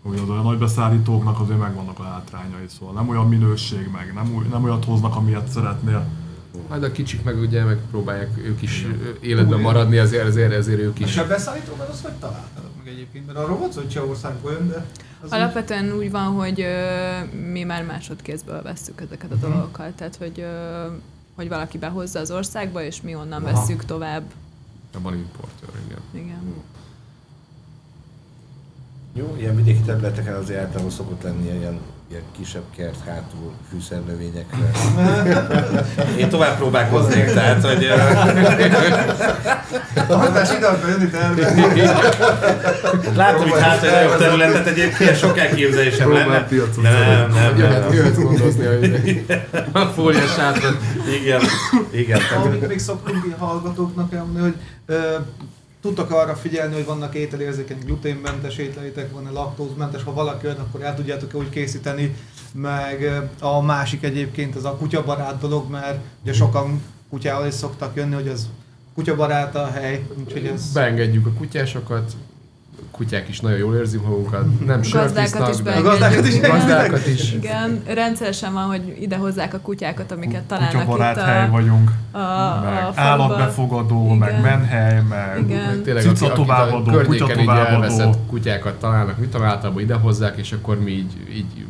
[0.02, 4.46] Hogy az a nagy beszállítóknak azért megvannak a hátrányai, szóval nem olyan minőség meg, nem,
[4.50, 6.06] nem olyat hoznak, amilyet szeretnél.
[6.68, 8.86] Majd a kicsik meg ugye megpróbálják ők is
[9.20, 11.16] életben maradni, ezért, ezért, ezért ők És is.
[11.16, 13.26] a beszállítóban azt hogy találtátok meg egyébként?
[13.26, 14.86] Mert szó, hogy Csehországból jön, de...
[15.20, 17.18] Az Alapvetően úgy van, hogy ö,
[17.50, 20.86] mi már másodkézből vesszük ezeket a dolgokat, tehát hogy, ö,
[21.36, 23.52] hogy valaki behozza az országba, és mi onnan Aha.
[23.52, 24.22] vesszük tovább.
[25.02, 26.24] Van importőr, igen.
[26.24, 26.54] Igen.
[29.12, 34.70] Jó, ilyen vidéki területeken azért általában szokott lenni ilyen, ilyen kisebb kert hátul fűszernövényekre.
[36.20, 37.86] Én tovább próbálkoznék, tehát, hogy
[40.56, 41.54] ide akar jönni terve.
[43.14, 46.48] látom itt egy nagyobb területet, egyébként sok elképzelésem lenne.
[46.48, 47.92] De nem, nem, nem, Jöhet, nem.
[47.92, 48.66] jöhet gondozni
[49.72, 50.76] a, a fóliás sátrat.
[51.20, 51.40] Igen,
[51.90, 52.20] igen.
[52.44, 54.56] Amit még szoktunk hallgatóknak elmondani, hogy
[55.82, 60.94] tudtak arra figyelni, hogy vannak ételérzékeny, gluténmentes ételeitek, van-e laktózmentes, ha valaki jön, akkor el
[60.94, 62.14] tudjátok úgy készíteni,
[62.52, 68.14] meg a másik egyébként az a kutyabarát dolog, mert ugye sokan kutyával is szoktak jönni,
[68.14, 68.48] hogy az
[68.96, 70.72] kutyabarát a hely, úgyhogy ez...
[70.72, 72.12] Beengedjük a kutyásokat,
[72.78, 77.06] a kutyák is nagyon jól érzik magukat, nem Gazdákat is de A gazdákat is gazdákat
[77.06, 77.32] is.
[77.32, 81.90] Igen, rendszeresen van, hogy ide hozzák a kutyákat, amiket találnak Kutyabarát itt hely a, vagyunk,
[82.10, 83.04] a, a meg faluban.
[83.04, 84.40] állatbefogadó, meg Igen.
[84.40, 85.82] menhely, meg Igen.
[85.82, 87.72] Tényleg, Cica a továbbadó, kutya továbbadó.
[87.72, 91.66] elveszett kutyákat találnak, mit általában ide hozzák, és akkor mi így, így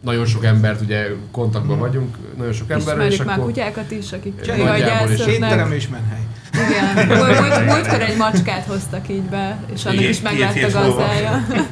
[0.00, 4.12] nagyon sok embert, ugye kontaktban vagyunk, nagyon sok emberrel, és Ismerjük már akkor kutyákat is,
[4.12, 5.26] akik így nagyjából is.
[5.26, 6.20] Étterem és menhely.
[6.52, 10.52] Igen, Múlt- múlt- múltkor egy macskát hoztak így be, és annak Igen, is meg lett
[10.52, 11.46] két a gazdája.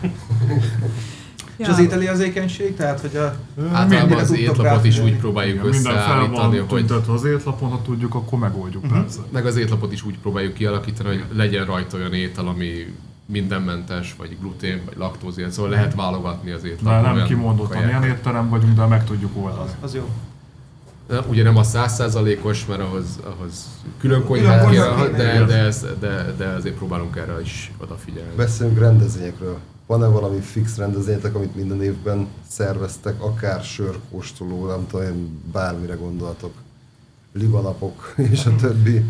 [1.57, 3.37] És az ételi érzékenység, tehát hogy a...
[3.73, 7.71] általában az étlapot is úgy próbáljuk Igen, minden fel összeállítani, van hogy tüntetve az étlapon,
[7.71, 8.93] ha tudjuk, akkor megoldjuk Mhm.
[8.95, 9.19] persze.
[9.33, 12.95] meg az étlapot is úgy próbáljuk kialakítani, hogy legyen rajta olyan étel, ami
[13.27, 17.03] mindenmentes, vagy glutén, vagy laktóz, ilyen, szóval lehet válogatni az étlapon.
[17.03, 19.71] nem olyan kimondottan ilyen étterem vagyunk, de meg tudjuk oldani.
[19.81, 20.09] Az jó.
[21.29, 23.69] Ugye nem a százszázalékos, mert ahhoz, ahhoz
[23.99, 28.35] külön konyhát kell, de, de, ez, de, de azért próbálunk erre is odafigyelni.
[28.37, 29.59] Beszéljünk rendezvényekről.
[29.87, 36.53] Van-e valami fix rendezvényetek, amit minden évben szerveztek, akár sörkóstoló, nem tudom, bármire gondoltok.
[37.33, 39.05] Libanapok és a többi.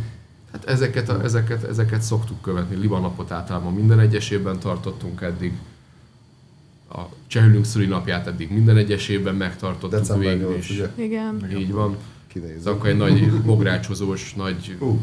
[0.53, 2.77] Hát ezeket, a, ezeket, ezeket szoktuk követni.
[2.77, 5.53] Libanapot általában minden egyes évben tartottunk eddig.
[6.93, 10.71] A Csehülünk szülinapját eddig minden egyes évben megtartottuk December végül 8, is.
[10.71, 10.89] ugye?
[10.95, 11.47] Igen.
[11.59, 11.91] Így van.
[11.91, 11.97] Ez
[12.33, 12.73] Kinézem.
[12.73, 15.01] akkor egy nagy mográcsozós, nagy jó.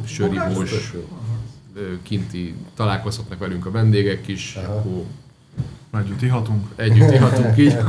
[1.75, 4.73] ö, kinti találkozhatnak velünk a vendégek is, Aha.
[4.73, 5.03] akkor
[6.01, 6.65] Együtt ihatunk.
[6.75, 7.77] együtt ihatunk így.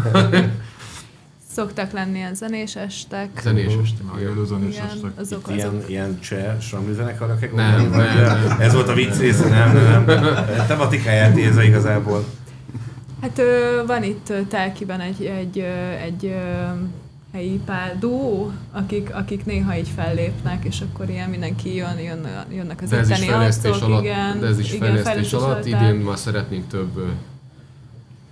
[1.53, 3.41] Szoktak lenni ilyen zenés estek.
[3.43, 4.03] Zenés este.
[4.13, 4.33] Nagy igen.
[4.33, 5.11] előzőn is Igen, estek.
[5.17, 5.91] azok, Ilyen, azok.
[5.91, 8.05] ilyen cseh sramli zenekarra kell Nem, gondolni?
[8.07, 8.61] nem, Vagy, nem.
[8.61, 10.05] Ez volt a vicc része, nem, nem.
[10.05, 10.67] nem.
[10.67, 12.25] Tematikáját nézve igazából.
[13.27, 15.59] Hát ö, van itt Telkiben egy, egy,
[16.05, 16.63] egy ö,
[17.33, 22.83] helyi pár duó, akik, akik néha így fellépnek, és akkor ilyen mindenki jön, jön jönnek
[22.83, 25.63] az De ez is itteni fejlesztés arcok, alatt, igen, de ez is igen, fejlesztés alatt.
[25.65, 27.13] tehát Idén már szeretnénk több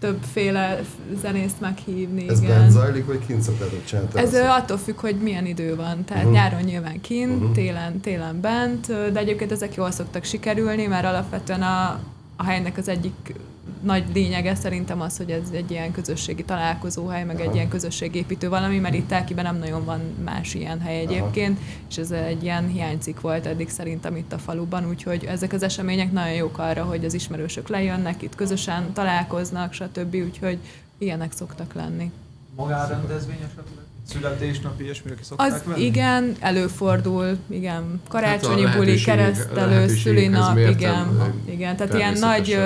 [0.01, 0.81] többféle
[1.21, 2.59] zenészt meghívni, Ez igen.
[2.59, 4.09] bent zajlik, vagy kint szoktátok csinálni?
[4.15, 6.05] Ez ö, attól függ, hogy milyen idő van.
[6.05, 6.33] Tehát Mhm.
[6.33, 7.53] nyáron nyilván kint, Mhm.
[7.53, 12.01] télen, télen bent, de egyébként ezek jól szoktak sikerülni, mert alapvetően a,
[12.37, 13.35] a helynek az egyik
[13.85, 18.79] nagy lényege szerintem az, hogy ez egy ilyen közösségi találkozóhely, meg egy ilyen közösségépítő valami,
[18.79, 21.59] mert itt Telkiben nem nagyon van más ilyen hely egyébként,
[21.90, 26.12] és ez egy ilyen hiánycik volt eddig szerintem itt a faluban, úgyhogy ezek az események
[26.12, 30.14] nagyon jók arra, hogy az ismerősök lejönnek, itt közösen találkoznak, stb.
[30.14, 30.59] Úgyhogy
[30.99, 32.11] ilyenek szoktak lenni.
[32.57, 33.84] Magárendezvény esetleg?
[34.12, 35.85] Születésnapi, ilyesmire ki szokták Az venni?
[35.85, 42.59] igen, előfordul, igen, karácsonyi Hát buli, keresztelő, szülinap, igen, igen, tehát ilyen nagy,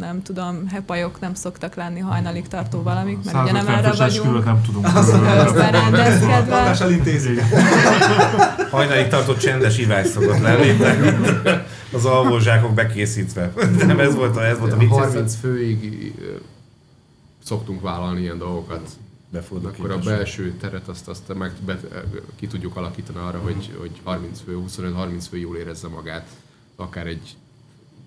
[0.00, 4.44] nem tudom, hepajok nem szoktak lenni hajnalig tartó valamik, mert ugye 150 nem erre vagyunk.
[4.44, 4.86] nem tudunk.
[6.48, 7.40] Tartás elintézik.
[8.70, 10.76] Hajnalig tartott csendes ivás szokott lenni,
[11.96, 13.52] az alvózsákok bekészítve.
[13.86, 14.98] Nem ez volt a, ez volt a vicces.
[14.98, 16.12] 30 főig
[17.44, 18.88] szoktunk vállalni ilyen dolgokat.
[19.30, 21.80] Befordul Akkor a belső teret azt, azt meg be,
[22.36, 26.28] ki tudjuk alakítani arra, hogy, hogy 30 fő, 25-30 fő jól érezze magát.
[26.76, 27.36] Akár egy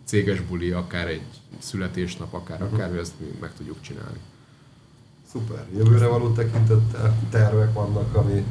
[0.05, 1.25] céges buli, akár egy
[1.59, 4.19] születésnap, akár akár, ezt mi meg tudjuk csinálni.
[5.31, 5.65] Szuper.
[5.75, 8.45] Jövőre való tekintettel tervek vannak, ami,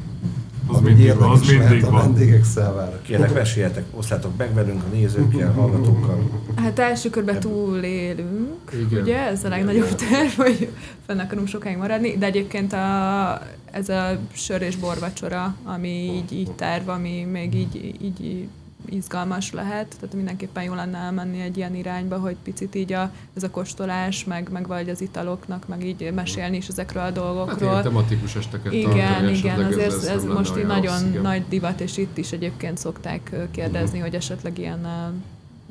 [0.67, 2.01] Az ami mindig az lehet mindig a van.
[2.01, 3.01] vendégek számára.
[3.03, 6.31] Kérlek, meséljetek, osztátok meg velünk a nézőkkel, hallgatókkal.
[6.57, 9.03] Hát első körben túlélünk, Igen.
[9.03, 10.69] ugye, ez a legnagyobb terv, hogy
[11.07, 13.41] fenn akarunk sokáig maradni, de egyébként a,
[13.71, 18.49] ez a sör és borvacsora, ami így, így terv, ami még így, így
[18.85, 23.43] izgalmas lehet, tehát mindenképpen jó lenne elmenni egy ilyen irányba, hogy picit így a, ez
[23.43, 27.71] a kóstolás, meg, meg vagy az italoknak, meg így mesélni is ezekről a Hát dolgokról.
[27.71, 31.23] ilyen tematikus esteket Igen, tartani, igen, azért ez, ez most így nagyon rossz, igen.
[31.23, 34.87] nagy divat, és itt is egyébként szokták kérdezni, hogy esetleg ilyen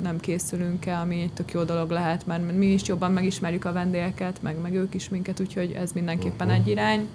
[0.01, 4.41] nem készülünk-e, ami egy tök jó dolog lehet, mert mi is jobban megismerjük a vendégeket,
[4.41, 7.07] meg, meg ők is minket, úgyhogy ez mindenképpen egy irány.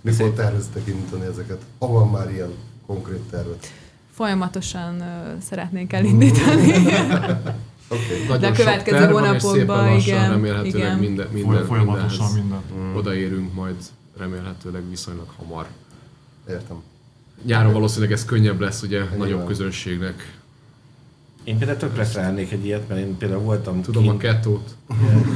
[0.00, 1.62] Mikor tervezitek indítani ezeket?
[1.78, 2.50] Ha van már ilyen
[2.86, 3.72] konkrét tervet?
[4.20, 5.02] Folyamatosan
[5.40, 6.66] szeretnénk elindítani.
[8.28, 10.98] Nagyon De a következő van, hónapokban, igen, remélhetőleg igen.
[10.98, 12.96] minden, minden, Folyamatosan mindenhez minden.
[12.96, 13.74] odaérünk majd
[14.18, 15.66] remélhetőleg viszonylag hamar.
[16.48, 16.76] Értem.
[17.44, 19.18] Nyáron valószínűleg ez könnyebb lesz ugye Nyilván.
[19.18, 20.38] nagyobb közönségnek.
[21.44, 24.22] Én például tökre szeretnék egy ilyet, mert én például voltam Tudom a kint.
[24.22, 24.76] kettót.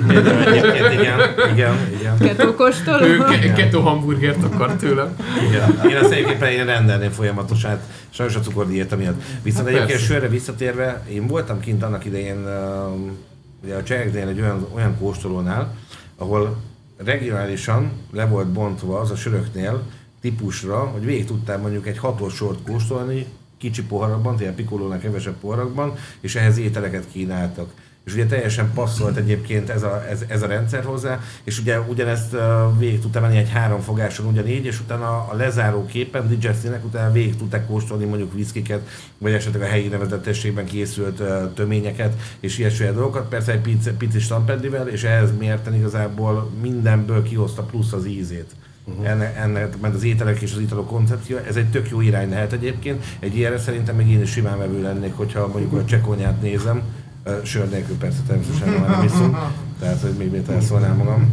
[0.07, 1.19] Például egyébként, igen,
[1.53, 2.19] igen, igen.
[2.19, 3.05] Ketókóstoló.
[3.07, 5.17] Ő ke- kettó hamburgert akar tőlem.
[5.49, 5.91] Igen.
[5.91, 9.23] Én azt egyébként én rendelném folyamatosan, hát sajnos a cukordiéta miatt.
[9.43, 13.17] Viszont Hát egyébként sörre visszatérve, én voltam kint annak idején um,
[13.65, 15.75] ugye a Cseheknél egy olyan, olyan kóstolónál,
[16.17, 16.57] ahol
[17.05, 19.83] regionálisan le volt bontva az a söröknél
[20.21, 23.27] típusra, hogy végig tudtál mondjuk egy hatos sort kóstolni,
[23.65, 27.73] kicsi poharakban, tehát pikolónál kevesebb poharakban, és ehhez ételeket kínáltak.
[28.05, 32.37] És ugye teljesen passzolt egyébként ez a, ez, ez a rendszer hozzá, és ugye ugyanezt
[32.79, 37.37] végig tudtam menni egy három fogáson ugyanígy, és utána a lezáró képen digestinek utána végig
[37.37, 43.29] tudták kóstolni mondjuk viszkiket, vagy esetleg a helyi nevezetességben készült uh, töményeket, és ilyesféle dolgokat,
[43.29, 48.55] persze egy pici, pici stampedlivel, és ehhez mérten igazából mindenből kihozta plusz az ízét.
[48.85, 49.09] Uh-huh.
[49.09, 52.53] Ennek, ennek, mert az ételek és az italok koncepció, ez egy tök jó irány lehet
[52.53, 53.05] egyébként.
[53.19, 56.83] Egy ilyenre szerintem még én is simán vevő lennék, hogyha mondjuk a csekonyát nézem,
[57.27, 59.37] Ö, sör nélkül persze természetesen már nem iszunk,
[59.81, 61.33] tehát hogy még miért elszólnám magam.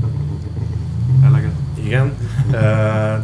[1.23, 1.51] Eleget.
[1.83, 2.13] Igen,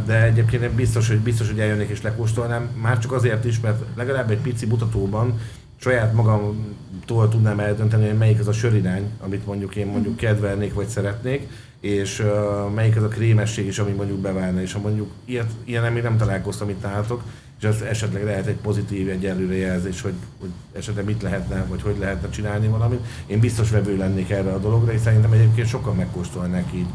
[0.05, 3.83] de egyébként én biztos, hogy biztos, hogy eljönnék és lekóstolnám, már csak azért is, mert
[3.95, 5.39] legalább egy pici mutatóban
[5.79, 10.87] saját magamtól tudnám eldönteni, hogy melyik az a sörirány, amit mondjuk én mondjuk kedvelnék vagy
[10.87, 11.47] szeretnék,
[11.79, 15.93] és uh, melyik az a krémesség is, ami mondjuk beválna, és ha mondjuk ilyet, ilyen
[15.93, 17.23] még nem találkoztam itt nálatok,
[17.59, 21.97] és az esetleg lehet egy pozitív, egy előrejelzés, hogy, hogy esetleg mit lehetne, vagy hogy
[21.99, 23.05] lehetne csinálni valamit.
[23.25, 26.85] Én biztos vevő lennék erre a dologra, és szerintem egyébként sokan megkóstolnák így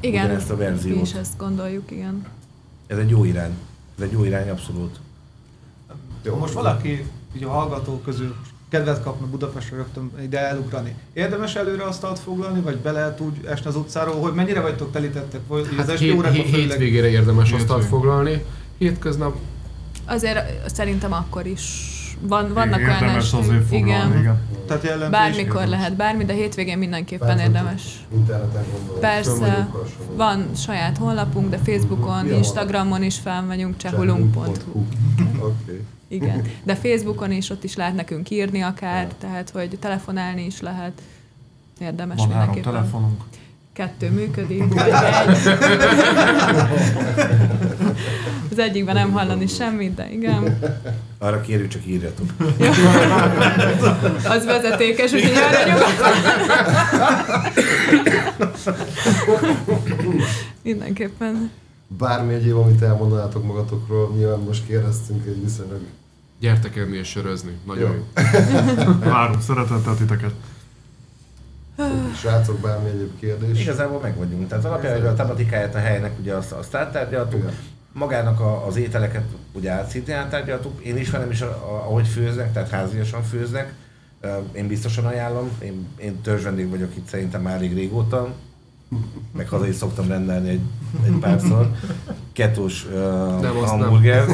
[0.00, 1.02] Igen, ugyanezt a verziót.
[1.02, 2.26] is ezt gondoljuk, igen.
[2.86, 3.52] Ez egy jó irány.
[3.98, 5.00] Ez egy jó irány, abszolút.
[6.24, 8.34] Jó, most valaki így a hallgatók közül
[8.72, 10.94] kedvet kapna Budapestre rögtön ide elugrani.
[11.12, 15.40] Érdemes előre asztalt foglalni, vagy be lehet úgy esni az utcáról, hogy mennyire vagytok telítettek?
[15.46, 17.88] Vagy az Hát esti hét, órákban hét, főleg- hétvégére érdemes asztalt Hétvégén.
[17.88, 18.44] foglalni.
[18.78, 19.34] Hétköznap
[20.06, 21.86] Azért szerintem akkor is
[22.20, 24.18] van, vannak olyan Érdemes esték- azért foglalni, igen.
[24.20, 24.40] igen.
[24.66, 28.06] Tehát jellemző Bármikor is- lehet bármi, de hétvégén mindenképpen Persze, érdemes.
[28.14, 29.00] Interneten gondolom.
[29.00, 34.80] Persze, vagyunk van saját honlapunk, de Facebookon, Instagramon is felmegyünk, csehulunk.hu.
[35.40, 35.84] Oké.
[36.12, 41.02] Igen, de Facebookon is, ott is lehet nekünk írni akár, tehát hogy telefonálni is lehet.
[41.80, 42.72] Érdemes Van három mindenképpen.
[42.72, 43.22] telefonunk.
[43.72, 45.48] Kettő működik, vagy egy.
[48.50, 50.58] Az egyikben nem hallani semmit, de igen.
[51.18, 52.26] Arra kérjük, csak írjatok.
[52.58, 52.66] Jó.
[54.28, 56.12] Az vezetékes, úgyhogy arra nyugodtan.
[60.62, 61.50] Mindenképpen.
[61.98, 65.80] Bármi egyéb, amit elmondanátok magatokról, nyilván most kérdeztünk egy viszonylag
[66.42, 67.52] gyertek enni és sörözni.
[67.66, 68.04] Nagyon Jó.
[69.12, 70.32] Várunk szeretettel titeket.
[72.16, 73.60] Srácok, bármi egyéb kérdés?
[73.60, 74.48] Igazából meg vagyunk.
[74.48, 77.50] Tehát alapjában a tematikáját a helynek ugye azt, azt áttárgyaltuk.
[77.92, 80.84] Magának a, az ételeket ugye szintén áttárgyaltuk.
[80.84, 83.72] Én ismerem is, a, a, ahogy főznek, tehát háziasan főznek.
[84.52, 85.50] Én biztosan ajánlom.
[85.58, 88.34] Én, én törzsvendég vagyok itt szerintem már elég régóta.
[89.36, 90.60] Meg haza is szoktam rendelni egy,
[91.04, 91.70] egy párszor.
[92.32, 94.24] Ketós uh, Nem, hamburger.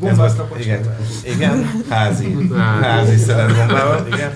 [0.00, 2.84] Bombáztak a igen, igen, házi, Házi.
[2.84, 4.30] házi szeletbombával, igen.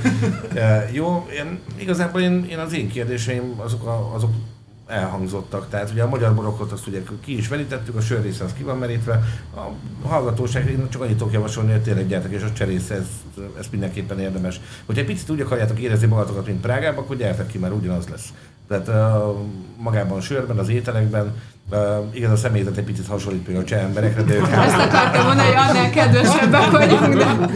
[0.54, 4.30] E, jó, én, igazából én, én az én kérdéseim azok, a, azok
[4.86, 5.68] elhangzottak.
[5.68, 8.62] Tehát ugye a magyar borokat azt ugye ki is verítettük, a sör része az ki
[8.62, 9.22] van merítve.
[9.56, 9.60] A
[10.08, 13.06] hallgatóság, én csak annyit tudok javasolni, hogy tényleg gyertek, és a cserész, ez,
[13.58, 14.60] ez mindenképpen érdemes.
[14.84, 18.32] Hogyha egy picit úgy akarjátok érezni magatokat, mint Prágában, akkor gyertek ki, mert ugyanaz lesz.
[18.68, 19.36] Tehát uh,
[19.76, 21.34] magában a sörben, az ételekben,
[21.70, 21.78] uh,
[22.12, 25.48] igaz a személyzet egy picit hasonlít például a cseh emberekre, de ők Ezt akartam mondani,
[25.48, 27.50] hogy annál kedvesebbek vagyunk, de,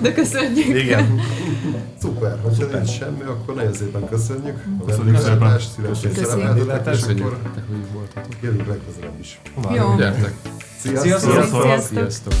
[0.00, 0.82] de köszönjük.
[0.82, 1.20] Igen.
[2.00, 7.46] Szuper, hogyha nincs semmi, akkor nagyon szépen köszönjük Köszönjük vendéglátást, szívesen Köszönjük
[8.40, 9.40] jövünk legközelebb is.
[9.74, 9.94] Jó.
[9.96, 10.32] Gyertek!
[10.78, 11.20] Sziasztok!
[11.20, 11.62] Sziasztok!
[11.62, 11.98] Sziasztok.
[11.98, 12.32] Sziasztok!